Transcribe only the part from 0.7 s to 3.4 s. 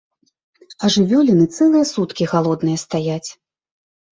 А жывёліны цэлыя суткі галодныя стаяць.